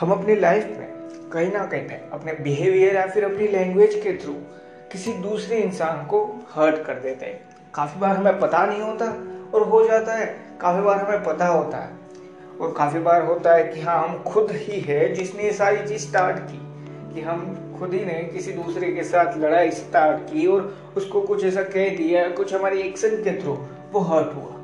[0.00, 4.32] हम अपनी लाइफ में कहीं ना कहीं अपने बिहेवियर या फिर अपनी लैंग्वेज के थ्रू
[4.92, 7.40] किसी दूसरे इंसान को हर्ट कर देते हैं।
[7.74, 9.06] काफ़ी बार हमें पता नहीं होता
[9.54, 10.26] और हो जाता है।
[10.60, 11.90] काफ़ी बार हमें पता होता है।
[12.60, 16.08] और काफ़ी बार होता है कि हाँ हम खुद ही है जिसने ये सारी चीज़
[16.08, 16.60] स्टार्ट की,
[17.14, 21.44] कि हम खुद ही ने किसी दूसरे के साथ लड़ाई स्टार्ट की और उसको कुछ
[21.44, 23.58] ऐसा कह दिया, कुछ हमारे एक्शन के थ्रू
[23.92, 24.59] वो हर्ट हुआ।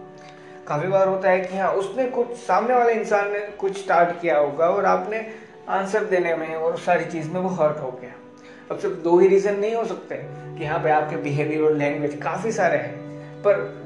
[0.69, 4.39] काफ़ी बार होता है कि हाँ उसने कुछ, सामने वाले इंसान ने कुछ स्टार्ट किया
[4.39, 5.27] होगा और आपने
[5.69, 8.11] आंसर देने में और सारी चीज़ में वो हर्ट हो गया।
[8.71, 10.15] अब सिर्फ़ दो ही रीज़न नहीं हो सकते
[10.59, 12.95] कि यहाँ पे आपके बिहेवियर और लैंग्वेज काफ़ी सारे हैं।
[13.43, 13.85] पर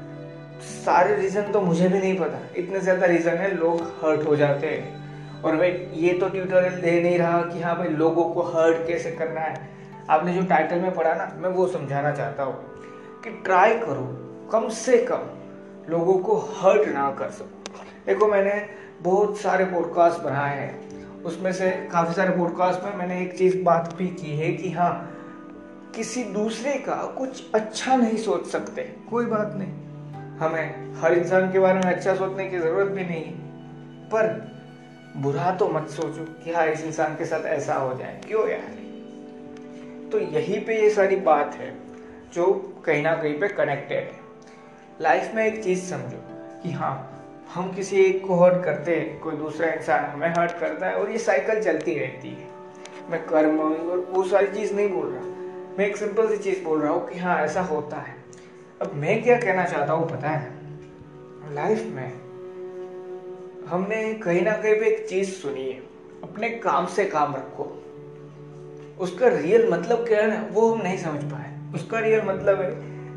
[0.61, 4.67] सारे रीज़न तो मुझे भी नहीं पता। इतने ज़्यादा रीज़न है, लोग हर्ट हो जाते
[4.67, 8.87] हैं। और भाई, ये तो ट्यूटोरियल दे नहीं रहा कि हाँ भाई, लोगों को हर्ट
[8.87, 9.69] कैसे करना है।
[10.09, 12.53] आपने जो टाइटल में पढ़ा ना, मैं वो समझाना चाहता हूँ
[13.23, 14.07] कि ट्राई करो,
[14.51, 15.40] कम से कम।
[15.91, 17.63] लोगों को हर्ट ना कर सको।
[18.07, 18.69] देखो, मैंने
[19.01, 23.93] बहुत सारे पॉडकास्ट बनाए हैं। उसमें से काफ़ी सारे पॉडकास्ट में मैंने एक चीज़ बात
[23.97, 25.17] भी की है कि हाँ
[25.95, 29.69] किसी दूसरे का कुछ अच्छा नहीं सोच सकते। कोई बात नहीं।
[30.37, 33.31] हमें हर इंसान के बारे में अच्छा सोचने की ज़रूरत भी नहीं है।
[34.05, 34.51] पर
[35.17, 38.81] बुरा तो मत सोचो कि हाँ इस इंसान के साथ ऐसा हो जाए। क्यों यार?
[40.11, 41.77] तो यही पे ये सारी बात है
[42.33, 44.20] जो कहीं ना कहीं पे कनेक्टेड है।
[45.01, 46.17] लाइफ में एक चीज़ समझो
[46.63, 47.07] कि हाँ
[47.53, 51.11] हम किसी एक को हर्ट करते हैं, कोई दूसरा इंसान हमें हर्ट करता है और
[51.11, 52.49] ये साइकिल चलती रहती है।
[53.09, 55.23] मैं कर्म और वो सारी चीज़ नहीं बोल रहा।
[55.77, 58.15] मैं एक सिंपल सी चीज़ बोल रहा हूँ कि हाँ ऐसा होता है।
[58.81, 60.51] अब मैं क्या कहना चाहता हूँ, पता है?
[61.53, 62.13] लाइफ में
[63.67, 65.79] हमने कहीं ना कहीं पे एक चीज़ सुनी है,
[66.23, 67.65] अपने काम से काम रखो।
[68.99, 72.71] उसका रियल मतलब क्या है ना वो हम नहीं समझ पाए। उसका रियल मतलब है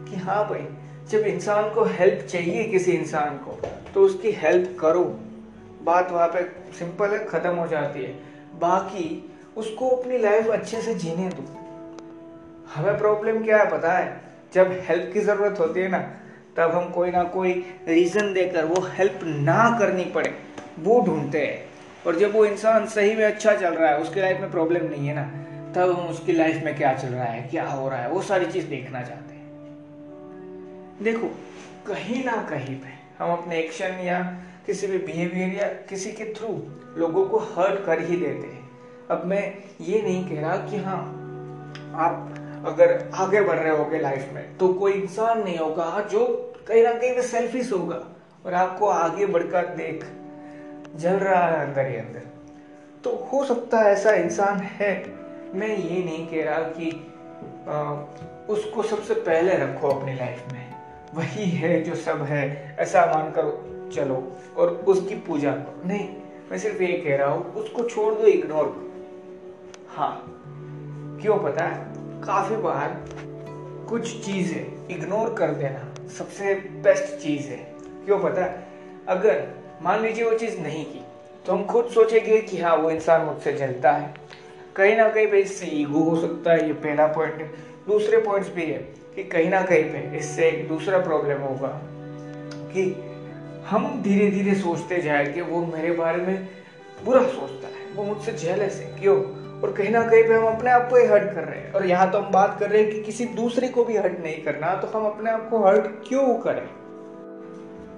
[0.04, 0.66] कि हाँ भाई
[1.10, 3.60] जब इंसान को हेल्प चाहिए किसी इंसान को
[3.94, 5.20] तो उसकी हेल्प करो।
[5.82, 6.42] बात वहाँ पे
[6.78, 8.12] सिंपल है, ख़त्म हो जाती है।
[8.60, 11.44] बाकी, उसको अपनी लाइफ अच्छे से जीने दो।
[12.74, 14.20] हमें प्रॉब्लम क्या है पता है?
[14.54, 15.98] जब हेल्प की ज़रूरत होती है ना,
[16.56, 17.52] तब हम कोई ना कोई
[17.88, 20.34] रीज़न देकर वो हेल्प ना करनी पड़े।
[20.78, 21.64] वो ढूंढते हैं।
[22.06, 25.08] और जब वो इंसान सही में अच्छा चल रहा है, उसकी लाइफ में प्रॉब्लम नहीं
[25.08, 25.22] है ना,
[25.72, 28.46] तब हम उसकी लाइफ में क्या चल रहा है, क्या हो रहा है, वो सारी
[28.46, 29.23] चीज़ देखना चाहते हैं।
[31.02, 31.26] देखो
[31.86, 34.22] कहीं ना कहीं पे हम अपने एक्शन या
[34.66, 36.48] किसी भी बिहेवियर या किसी के थ्रू
[36.96, 38.70] लोगों को हर्ट कर ही देते हैं।
[39.10, 39.42] अब मैं
[39.80, 41.00] ये नहीं कह रहा कि हाँ
[41.94, 42.34] आप
[42.66, 46.26] अगर आगे बढ़ रहे होगे लाइफ में तो कोई इंसान नहीं होगा जो
[46.68, 48.02] कहीं ना कहीं सेल्फिश होगा
[48.46, 50.04] और आपको आगे बढ़कर देख
[50.96, 52.22] जल रहा है अंदर ही अंदर।
[53.04, 54.94] तो हो सकता है ऐसा इंसान है
[55.54, 56.90] मैं ये नहीं कह रहा कि
[57.68, 57.92] आ,
[58.48, 60.63] उसको सबसे पहले रखो अपनी लाइफ में।
[61.14, 66.08] वही है जो सब है, ऐसा मानकर चलो और उसकी पूजा करो। नहीं,
[66.50, 68.90] मैं सिर्फ़ ये कह रहा हूँ, उसको छोड़ दो इग्नोर करो।
[69.88, 70.30] हाँ
[71.22, 71.84] क्यों पता है?
[72.20, 73.04] काफ़ी बार
[73.88, 77.56] कुछ चीज़ें इग्नोर कर देना सबसे बेस्ट चीज़ है।
[78.04, 78.66] क्यों पता है?
[79.08, 79.46] अगर
[79.82, 81.00] मान लीजिए वो चीज़ नहीं की
[81.46, 84.14] तो हम खुद सोचेंगे कि हाँ वो इंसान मुझसे जलता है।
[84.76, 87.48] कहीं ना कहीं पे इससे ईगो हो सकता है, ये पहला पॉइंट है।
[87.86, 91.68] दूसरे पॉइंट्स भी है। कि कहीं ना कहीं पे इससे एक दूसरा प्रॉब्लम होगा
[92.72, 92.82] कि
[93.66, 96.48] हम धीरे धीरे सोचते जाए कि वो मेरे बारे में
[97.04, 99.16] बुरा सोचता है। वो मुझसे जेलस है। क्यों?
[99.60, 101.86] और कहीं ना कहीं पे हम अपने आप को ही हर्ट कर रहे हैं। और
[101.86, 104.74] यहाँ तो हम बात कर रहे हैं कि किसी दूसरे को भी हर्ट नहीं करना
[104.74, 106.66] तो हम अपने आप को हर्ट क्यों करें?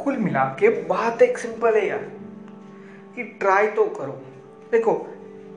[0.04, 1.98] कुल मिला के बात एक सिंपल है यार,
[3.16, 4.20] कि ट्राई तो करो।
[4.72, 4.92] देखो,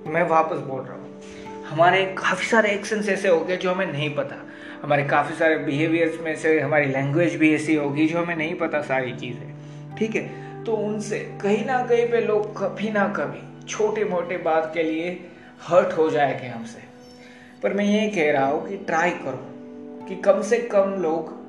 [0.08, 1.22] मैं वापस बोल रहा हूँ।
[1.66, 4.36] हमारे काफ़ी सारे एक्शंस ऐसे हो गए जो हमें नहीं पता।
[4.82, 8.82] हमारे काफ़ी सारे बिहेवियर्स में से, हमारी लैंग्वेज भी ऐसी होगी जो हमें नहीं पता
[8.82, 9.54] सारी चीज़ें।
[9.96, 10.50] ठीक है?
[10.64, 15.30] तो उनसे कहीं ना कहीं पे लोग कभी ना कभी छोटे मोटे बात के लिए
[15.64, 16.80] हर्ट हो जाएँगे हमसे।
[17.64, 19.46] पर मैं ये कह रहा हूँ कि ट्राई करो
[20.06, 21.40] कि कम से कम लोग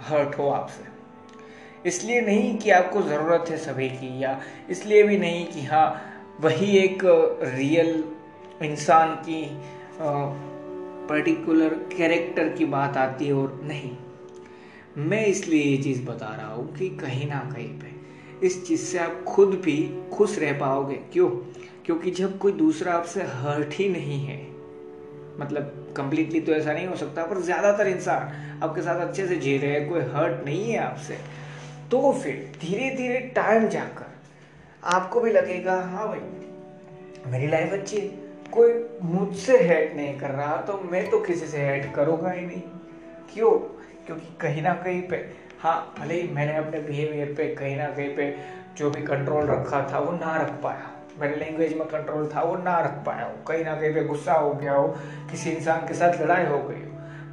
[0.00, 0.84] हर्ट हो आपसे।
[1.88, 4.40] इसलिए नहीं कि आपको ज़रूरत है सभी की या
[4.70, 6.02] इसलिए भी नहीं कि हाँ
[6.40, 6.98] वही एक
[7.42, 8.04] रियल
[8.62, 9.58] इंसान की
[11.08, 13.90] पर्टिकुलर कैरेक्टर की बात आती है और नहीं।
[14.98, 17.94] मैं इसलिए ये चीज़ बता रहा हूँ कि कहीं ना कहीं पे
[18.46, 19.76] इस चीज़ से आप खुद भी
[20.12, 21.28] खुश रह पाओगे। क्यों?
[21.86, 24.44] क्योंकि जब कोई दूसरा आपसे हर्ट ही नहीं है
[25.40, 29.56] मतलब कंप्लीटली तो ऐसा नहीं हो सकता, पर ज़्यादातर इंसान आपके साथ अच्छे से जी
[29.58, 31.18] रहे हैं, कोई हर्ट नहीं है आपसे
[31.90, 34.14] तो फिर धीरे धीरे टाइम जाकर
[34.88, 40.56] आपको भी लगेगा हाँ भाई, मेरी लाइफ अच्छी है। कोई मुझसे हेट नहीं कर रहा
[40.56, 42.62] तो मैं तो किसी से हेट करूँगा ही नहीं।
[43.34, 43.50] क्यों?
[44.06, 45.16] क्योंकि कहीं ना कहीं पे
[45.60, 48.36] हाँ भले ही मैंने अपने बिहेवियर पे कहीं ना कहीं पे
[48.76, 52.56] जो भी कंट्रोल रखा था, वो ना रख पाया। मेरे लैंग्वेज में कंट्रोल था, वो
[52.56, 54.88] ना रख पाया हो। कहीं ना कहीं पे गुस्सा हो गया हो,
[55.30, 56.90] किसी इंसान के साथ लड़ाई हो गई हो।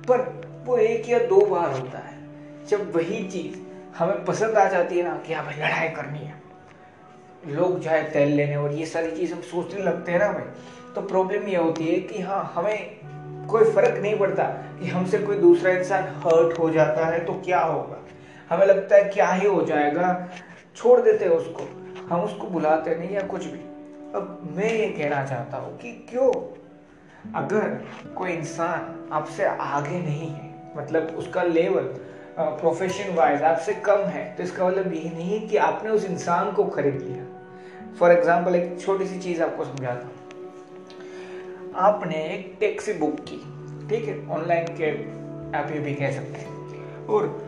[0.09, 2.17] पर वो एक या दो बार होता है,
[2.65, 3.59] जब वही चीज़
[3.97, 6.43] हमें पसंद आ जाती है ना कि हाँ भाई, लड़ाई करनी है।
[7.47, 10.43] लोग जाए तेल लेने और ये सारी चीज़ हम सोचने लगते हैं ना भाई
[10.95, 14.43] तो प्रॉब्लम ये होती है कि हाँ हमें कोई फ़र्क नहीं पड़ता
[14.79, 17.97] कि हमसे कोई दूसरा इंसान हर्ट हो जाता है तो क्या होगा।
[18.49, 20.07] हमें लगता है क्या ही हो जाएगा।
[20.75, 21.67] छोड़ देते हैं उसको।
[22.05, 23.59] हम उसको बुलाते नहीं या कुछ भी।
[24.15, 26.31] अब मैं ये कहना चाहता हूँ कि क्यों?
[27.35, 27.69] अगर
[28.15, 31.93] कोई इंसान आपसे आगे नहीं है मतलब उसका लेवल
[32.37, 36.51] प्रोफेशन वाइज आपसे कम है तो इसका मतलब ये नहीं है कि आपने उस इंसान
[36.51, 37.25] को खरीद लिया।
[37.99, 40.22] फॉर एग्ज़ाम्पल एक छोटी सी चीज़ आपको समझाता हूँ।
[41.75, 43.37] आपने एक टैक्सी बुक की,
[43.89, 44.29] ठीक है?
[44.29, 44.91] ऑनलाइन के
[45.57, 47.43] आप ये भी कह सकते हैं। और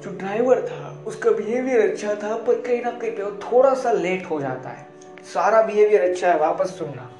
[0.00, 3.92] जो ड्राइवर था, उसका बिहेवियर अच्छा था, पर कहीं ना कहीं पे वो थोड़ा सा
[3.92, 4.86] लेट हो जाता है।
[5.34, 7.10] सारा बिहेवियर अच्छा है, वापस सुनना।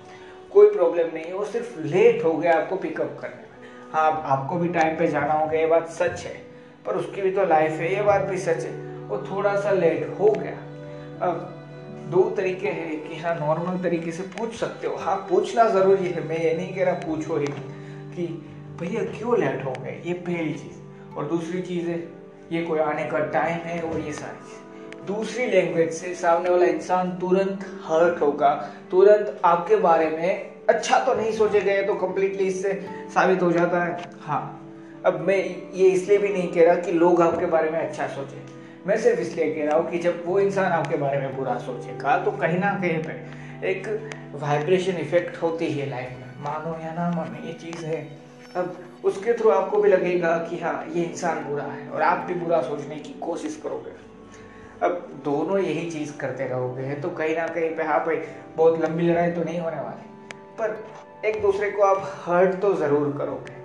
[0.52, 4.68] कोई प्रॉब्लम नहीं वो सिर्फ़ लेट हो गया आपको पिकअप करने में। हाँ आपको भी
[4.68, 6.34] टाइम पे जाना होगा, ये बात सच है।
[6.86, 10.16] पर उसकी भी तो लाइफ है, ये बात भी सच है। वो थोड़ा सा लेट
[10.20, 10.56] हो गया।
[11.26, 11.59] अब
[12.10, 16.28] दो तरीके हैं कि हाँ नॉर्मल तरीके से पूछ सकते हो। हाँ पूछना ज़रूरी है।
[16.28, 17.46] मैं ये नहीं कह रहा पूछो ही
[18.14, 18.26] कि
[18.80, 20.02] भैया क्यों लेट हो गए?
[20.06, 21.98] ये पहली चीज़। और दूसरी चीज़ है,
[22.52, 26.66] ये कोई आने का टाइम है और ये सारी चीज़। दूसरी लैंग्वेज से सामने वाला
[26.66, 28.54] इंसान तुरंत हर्ट होगा।
[28.90, 32.72] तुरंत आपके बारे में अच्छा तो नहीं सोचे गए तो कम्प्लीटली इससे
[33.14, 34.42] साबित हो जाता है। हाँ
[35.06, 35.36] अब मैं
[35.74, 39.20] ये इसलिए भी नहीं कह रहा कि लोग आपके बारे में अच्छा सोचे। मैं सिर्फ़
[39.20, 42.58] इसलिए कह रहा हूँ कि जब वो इंसान आपके बारे में बुरा सोचेगा तो कहीं
[42.58, 43.88] ना कहीं पर एक
[44.34, 48.00] वाइब्रेशन इफ़ेक्ट होती है लाइफ में। मानो या ना मानो, ये चीज़ है।
[48.56, 52.34] अब उसके थ्रू आपको भी लगेगा कि हाँ ये इंसान बुरा है और आप भी
[52.34, 53.98] बुरा सोचने की कोशिश करोगे।
[54.82, 58.16] अब दोनों यही चीज़ करते रहोगे तो कहीं ना कहीं पे हाँ भाई,
[58.56, 60.08] बहुत लंबी लड़ाई तो नहीं होने वाली।
[60.58, 63.59] पर एक दूसरे को आप हर्ट तो ज़रूर करोगे।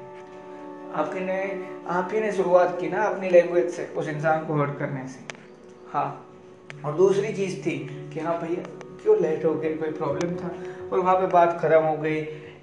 [0.96, 5.08] आपने आप ही ने शुरुआत की ना अपनी लैंग्वेज से, उस इंसान को हर्ट करने
[5.08, 5.20] से।
[5.94, 6.36] हाँ।
[6.86, 8.64] और दूसरी चीज़ थी कि हाँ भैया,
[9.04, 9.74] क्यों लेट हो गए?
[9.74, 10.52] कोई प्रॉब्लम था?
[10.92, 12.16] और वहाँ पे बात खत्म हो गई।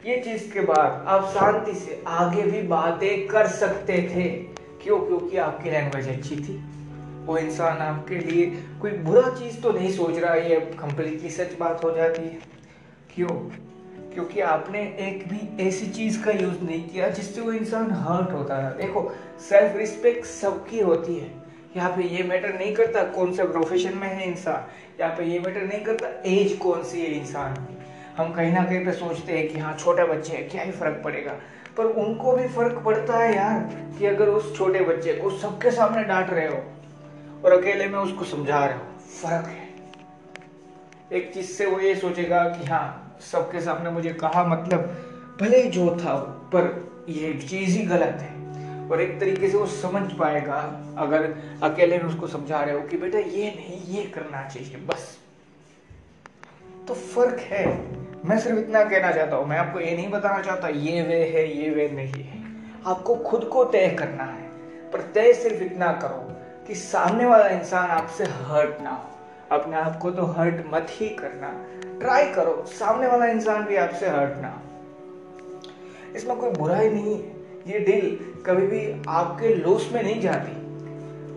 [0.07, 4.29] ये चीज़ के बाद आप शांति से आगे भी बातें कर सकते थे।
[4.85, 4.99] क्यों?
[4.99, 6.65] क्योंकि आपकी लैंग्वेज अच्छी थी।
[7.27, 11.85] वो इंसान आपके लिए कोई बुरा चीज़ तो नहीं सोच रहा, ये कंप्लीटली सच बात
[11.85, 12.39] हो जाती है।
[13.15, 13.49] क्यों?
[14.15, 18.57] क्योंकि आपने एक भी ऐसी चीज़ का यूज़ नहीं किया जिससे वो इंसान हर्ट होता
[18.57, 21.31] है। देखो सेल्फ रिस्पेक्ट सबकी होती है।
[21.77, 24.67] यहाँ पे ये मैटर नहीं करता कौन से प्रोफेशन में है इंसान।
[25.01, 27.77] यहाँ पे ये मैटर नहीं करता एज कौन सी है इंसान की।
[28.17, 31.01] हम कहीं ना कहीं पे सोचते हैं कि हाँ छोटे बच्चे हैं, क्या ही फ़र्क
[31.05, 31.33] पड़ेगा।
[31.77, 33.61] पर उनको भी फ़र्क पड़ता है यार
[33.99, 36.63] कि अगर उस छोटे बच्चे को सबके सामने डांट रहे हो
[37.45, 38.85] और अकेले में उसको समझा रहे हो,
[39.23, 39.71] फ़र्क है।
[41.13, 44.81] एक चीज़ से वो ये सोचेगा कि हाँ सबके सामने मुझे कहा मतलब
[45.41, 46.15] भले जो था,
[46.55, 48.43] पर ये चीज़ ही गलत है।
[48.91, 52.97] और एक तरीके से वो समझ पाएगा, अगर अकेले में उसको समझा रहे हो कि
[52.97, 55.19] बेटा ये नहीं, ये करना चाहिए, बस।
[56.89, 57.93] तो फ़र्क है।
[58.25, 61.63] मैं सिर्फ़ इतना कहना चाहता हूँ, मैं आपको ये नहीं बताना चाहता, ये वे है,
[61.63, 62.43] ये वे नहीं है।
[62.87, 64.49] आपको खुद को तय करना है,
[64.91, 66.33] पर तय सिर्फ़ इतना करो
[66.67, 69.12] कि सामने वाला इंसान आपसे हर्ट ना हो।
[69.53, 71.49] अपने आप को तो हर्ट मत ही करना।
[72.01, 74.61] ट्राई करो। सामने वाला इंसान भी आपसे हर्ट ना।
[76.17, 80.53] इसमें कोई बुराई नहीं है। ये दिल कभी भी आपके लॉस में नहीं जाती।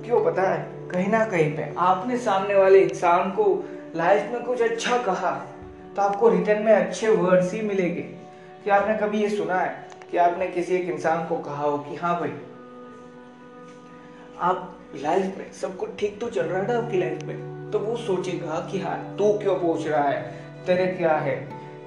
[0.05, 0.89] क्यों पता है?
[0.89, 3.63] कहीं ना कहीं पे। आपने सामने वाले इंसान को
[3.95, 5.31] लाइफ में कुछ अच्छा कहा
[5.95, 8.01] तो आपको रिटर्न में अच्छे वर्ड्स ही मिलेंगे।
[8.63, 11.95] कि आपने कभी ये सुना है कि आपने किसी एक इंसान को कहा हो कि
[11.95, 12.33] हाँ भाई,
[14.39, 17.54] आप लाइफ में सब कुछ ठीक तो चल रहा था आपकी लाइफ में?
[17.71, 20.21] तो वो सोचेगा कि हाँ तू क्यों पूछ रहा है?
[20.65, 21.35] तेरे क्या है?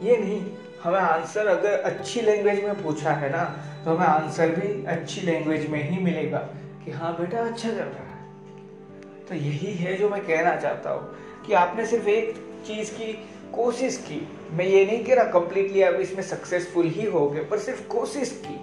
[0.02, 0.42] ये नहीं,
[0.82, 3.44] हमें आंसर अगर अच्छी लैंग्वेज में पूछा है ना
[3.84, 6.38] तो हमें आंसर भी अच्छी लैंग्वेज में ही मिलेगा
[6.84, 11.44] कि हाँ बेटा अच्छा चल रहा है। तो यही है जो मैं कहना चाहता हूँ
[11.46, 12.34] कि आपने सिर्फ़ एक
[12.66, 13.12] चीज़ की
[13.54, 14.20] कोशिश की।
[14.52, 18.30] मैं ये नहीं कह रहा कंप्लीटली आप इसमें सक्सेसफुल ही हो गए पर सिर्फ़ कोशिश
[18.46, 18.58] की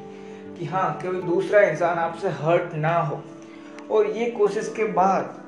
[0.60, 3.24] कि हाँ कोई दूसरा इंसान आपसे हर्ट ना हो।
[3.92, 5.42] और ये कोशिश के बाद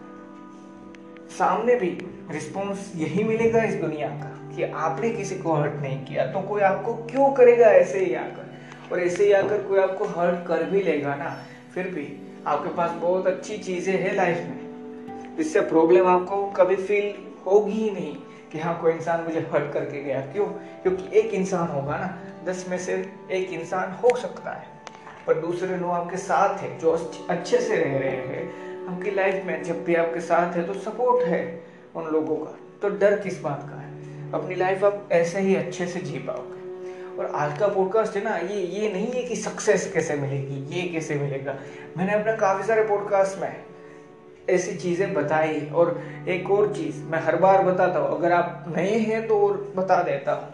[1.30, 1.90] सामने भी
[2.32, 6.62] रिस्पॉन्स यही मिलेगा इस दुनिया का, कि आपने किसी को हर्ट नहीं किया तो कोई
[6.62, 8.46] आपको क्यों करेगा ऐसे ही आकर?
[8.92, 11.30] और ऐसे ही आकर कोई आपको हर्ट कर भी लेगा ना,
[11.74, 12.08] फिर भी
[12.48, 17.14] आपके पास बहुत अच्छी चीज़ें हैं लाइफ में। जिससे प्रॉब्लम आपको कभी फील
[17.46, 18.16] होगी ही नहीं
[18.52, 20.46] कि हाँ कोई इंसान मुझे हर्ट करके गया। क्यों?
[20.46, 22.94] क्योंकि एक इंसान होगा ना, दस में से
[23.32, 24.66] एक इंसान हो सकता है।
[25.28, 26.92] पर दूसरे लोग आपके साथ है, जो
[27.30, 31.26] अच्छे से रह रहे हैं आपकी लाइफ में जब भी आपके साथ है तो सपोर्ट
[31.26, 31.40] है
[31.96, 34.32] उन लोगों का। तो डर किस बात का है?
[34.32, 38.36] अपनी लाइफ आप ऐसे ही अच्छे से जी पाओगे। और आज का पॉडकास्ट है ना,
[38.38, 41.56] ये ये नहीं है कि सक्सेस कैसे मिलेगी, ये कैसे मिलेगा।
[41.98, 43.56] मैंने अपने काफ़ी सारे पॉडकास्ट में
[44.50, 48.98] ऐसी चीज़ें बताई। और एक और चीज़ मैं हर बार बताता हूँ, अगर आप नए
[49.00, 50.52] हैं तो और बता देता हूँ।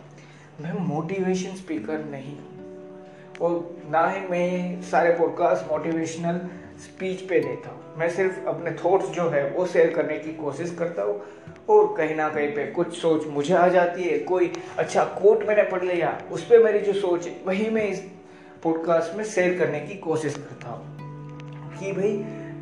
[0.62, 2.36] मैं मोटिवेशन स्पीकर नहीं
[3.42, 6.40] और ना ही मैं सारे पॉडकास्ट मोटिवेशनल
[6.80, 10.76] स्पीच पे देता हूँ मैं सिर्फ़ अपने थॉट्स जो है, वो शेयर करने की कोशिश
[10.80, 11.22] करता हूँ।
[11.70, 15.64] और कहीं ना कहीं पे कुछ सोच मुझे आ जाती है। कोई अच्छा कोट मैंने
[15.64, 18.00] पढ़ लिया, उस पर मेरी जो सोच है, वही मैं इस
[18.64, 20.94] पॉडकास्ट में शेयर करने की कोशिश करता हूँ।
[21.80, 22.18] कि भाई,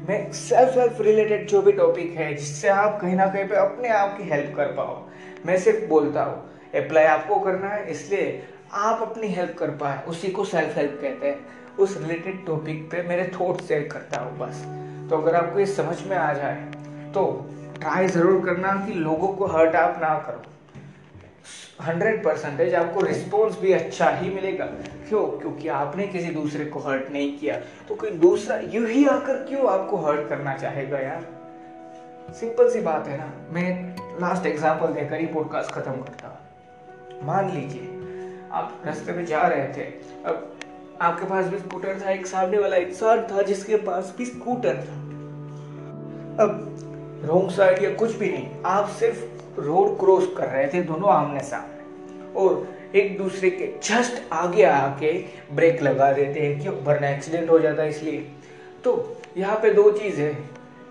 [0.09, 3.89] मैं सेल्फ हेल्प रिलेटेड जो भी टॉपिक है, जिससे आप कहीं ना कहीं पे अपने
[3.89, 5.09] आप की हेल्प कर पाओ।
[5.45, 10.29] मैं सिर्फ़ बोलता हूँ अप्लाई आपको करना है, इसलिए आप अपनी हेल्प कर पाए, उसी
[10.29, 14.61] को सेल्फ हेल्प कहते हैं। उस रिलेटेड टॉपिक पे मेरे थॉट शेयर करता हूँ बस।
[15.09, 16.55] तो अगर आपको ये समझ में आ जाए
[17.13, 17.23] तो
[17.79, 20.41] ट्राई ज़रूर करना कि लोगों को हर्ट आप ना करो।
[21.83, 25.25] हंड्रेड परसेंटेज आपको रिस्पॉन्स भी अच्छा ही मिलेगा। क्यों?
[25.39, 27.55] क्योंकि आपने किसी दूसरे को हर्ट नहीं किया।
[27.87, 31.25] तो कोई दूसरा, यू ही आकर क्यों आपको हर्ट करना चाहेगा यार?
[32.39, 36.37] सिंपल सी बात है ना। मैं लास्ट एग्ज़ाम्पल देकर ही पॉडकास्ट खत्म करता।
[37.23, 38.00] मान लीजिए
[38.51, 39.83] आप रास्ते में जा रहे थे।
[40.25, 40.57] अब
[41.01, 44.99] आपके पास भी स्कूटर था, एक सामने वाला इंसान था जिसके पास भी स्कूटर था।
[46.43, 51.09] अब रोंग साइड या कुछ भी नहीं, आप सिर्फ़ रोड क्रॉस कर रहे थे दोनों
[51.09, 55.11] आमने सामने। और एक दूसरे के जस्ट आगे आके
[55.55, 58.19] ब्रेक लगा देते हैं क्यों वरना एक्सीडेंट हो जाता है इसलिए।
[58.83, 60.33] तो यहाँ पे दो चीज़ है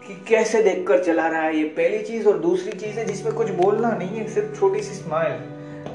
[0.06, 3.50] कि कैसे देखकर चला रहा है ये पहली चीज़ और दूसरी चीज़ है जिसमें कुछ
[3.54, 5.40] बोलना नहीं है, सिर्फ़ छोटी सी स्माइल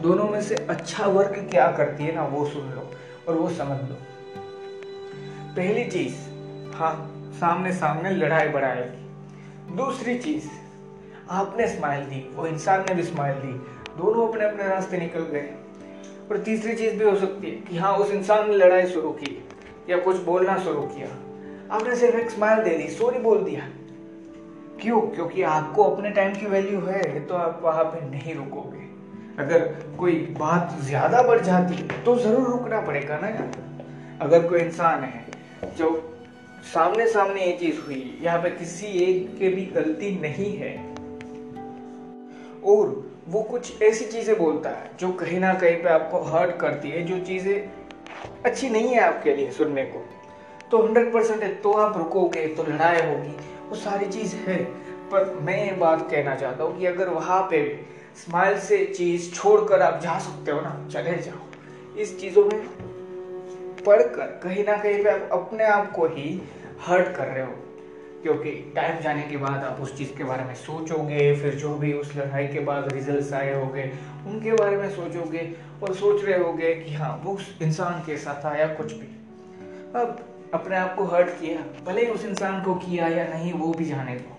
[0.06, 2.92] दोनों में से अच्छा वर्क क्या करती है ना, वो सुन लो
[3.28, 3.96] और वो समझ लो।
[5.56, 6.16] पहली चीज़
[6.76, 10.48] हाँ सामने सामने लड़ाई बढ़ाएगी। दूसरी चीज़,
[11.30, 13.54] आपने स्माइल दी, वो इंसान ने भी स्माइल दी,
[13.98, 15.50] दोनों अपने अपने रास्ते निकल गए।
[16.32, 19.50] और तीसरी चीज़ भी हो सकती है कि हाँ उस इंसान ने लड़ाई शुरू की
[19.90, 21.08] या कुछ बोलना शुरू किया।
[21.76, 23.70] आपने सिर्फ़ एक स्माइल दे दी सॉरी बोल दिया।
[24.82, 25.02] क्यों?
[25.02, 28.95] क्योंकि आपको अपने टाइम की वैल्यू है तो आप वहाँ पे नहीं रुकोगे।
[29.40, 29.64] अगर
[30.00, 33.64] कोई बात ज़्यादा बढ़ जाती है तो ज़रूर रुकना पड़ेगा ना यार।
[34.22, 35.26] अगर कोई इंसान है,
[35.78, 35.90] जो
[36.66, 40.76] सामने सामने ये चीज़ हुई, यहाँ पे किसी एक के भी गलती नहीं है,
[42.66, 46.90] और वो कुछ ऐसी चीज़ें बोलता है, जो कहीं ना कहीं पे आपको हर्ट करती
[46.90, 50.06] है, जो चीज़ें अच्छी नहीं है आपके लिए सुनने को
[50.72, 53.36] तो हंड्रेड परसेंट तो आप रुकोगे तो लड़ाई होगी,
[53.70, 54.58] वो सारी चीज़ है।
[55.12, 57.76] पर मैं ये बात कहना चाहता हूँ कि अगर वहाँ पे भी
[58.16, 61.40] स्माइल से चीज़ छोड़कर आप जा सकते हो ना, चले जाओ।
[61.98, 62.68] इस चीज़ों में
[63.86, 66.42] पढ़कर कहीं ना कहीं पे आप अपने आप को ही
[66.88, 67.54] हर्ट कर रहे हो।
[68.24, 71.94] क्योंकि टाइम जाने के बाद आप उस चीज़ के बारे में सोचोगे, फिर जो भी
[71.94, 73.94] उस लड़ाई के बाद रिजल्ट्स आए होंगे,
[74.28, 78.46] उनके बारे में सोचोगे और सोच रहे होगे कि हाँ वो उस इंसान के साथ
[78.46, 79.08] आया कुछ भी।
[79.96, 83.74] अब अपने आप को हर्ट किया, भले ही उस इंसान को किया या नहीं, वो
[83.74, 84.35] भी जाने दो।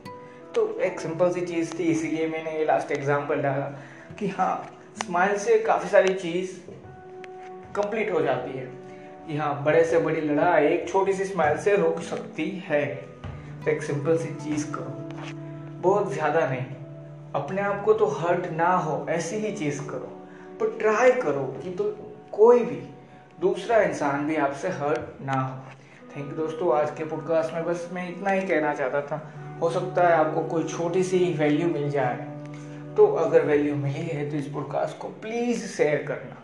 [0.56, 3.64] तो एक सिंपल सी चीज़ थी, इसीलिए मैंने ये लास्ट एग्ज़ाम्पल डाला
[4.18, 6.52] कि हाँ स्माइल से काफ़ी सारी चीज़
[7.74, 8.64] कंप्लीट हो जाती है।
[9.26, 12.84] कि हाँ बड़े से बड़ी लड़ाई एक छोटी सी स्माइल से रुक सकती है।
[13.64, 14.92] तो एक सिंपल सी चीज़ करो
[15.82, 16.64] बहुत ज़्यादा नहीं।
[17.34, 20.12] अपने आप को तो हर्ट ना हो, ऐसी ही चीज़ करो।
[20.60, 21.84] पर ट्राई करो कि तो
[22.32, 22.82] कोई भी
[23.40, 25.72] दूसरा इंसान भी आपसे हर्ट ना हो।
[26.16, 29.70] थैंक यू दोस्तों, आज के पॉडकास्ट में बस मैं इतना ही कहना चाहता था। हो
[29.70, 32.16] सकता है आपको कोई छोटी सी वैल्यू मिल जाए।
[32.96, 36.36] तो अगर वैल्यू मिली है तो इस पॉडकास्ट को प्लीज़ शेयर करना।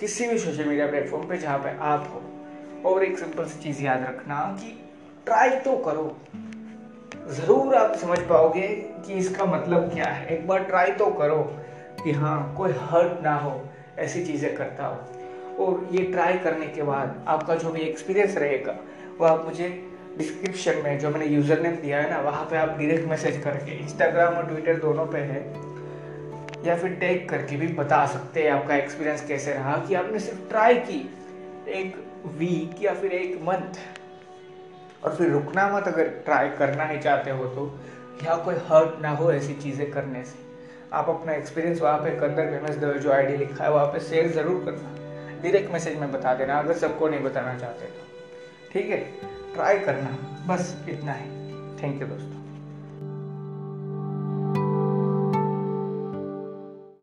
[0.00, 3.82] किसी भी सोशल मीडिया प्लेटफॉर्म पे जहाँ पे आप हो। और एक सिंपल सी चीज़
[3.82, 4.70] याद रखना कि
[5.26, 6.16] ट्राई तो करो।
[7.30, 8.68] ज़रूर आप समझ पाओगे
[9.06, 11.42] कि इसका मतलब क्या है। एक बार ट्राई तो करो
[12.04, 13.60] कि हाँ कोई हर्ट ना हो,
[13.98, 18.76] ऐसी चीज़ें करता हो। और ये ट्राई करने के बाद आपका जो भी एक्सपीरियंस रहेगा,
[19.18, 19.68] वो आप मुझे
[20.18, 23.78] डिस्क्रिप्शन में जो मैंने यूज़र नेम दिया है ना, वहाँ पे आप डायरेक्ट मैसेज करके
[23.78, 25.40] इंस्टाग्राम और ट्विटर दोनों पे है,
[26.66, 30.48] या फिर टैग करके भी बता सकते हैं आपका एक्सपीरियंस कैसे रहा, कि आपने सिर्फ़
[30.48, 31.00] ट्राई की
[31.70, 31.96] एक
[32.38, 33.80] वीक या फिर एक मंथ
[35.04, 37.66] और फिर रुकना मत अगर ट्राई करना ही चाहते हो तो
[38.24, 40.38] या कोई हर्ट ना हो ऐसी चीज़ें करने से।
[40.92, 44.64] आप अपना एक्सपीरियंस वहाँ पे कंदर फ़ेमस जो आईडी लिखा है, वहाँ पे शेयर ज़रूर
[44.64, 49.31] करना। डायरेक्ट मैसेज में बता देना, अगर सबको नहीं बताना चाहते तो। ठीक है?
[49.54, 50.10] ट्राई करना।
[50.46, 51.26] बस इतना ही।
[51.82, 52.41] थैंक यू दोस्तों।